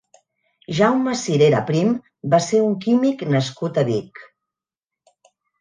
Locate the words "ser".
2.47-2.63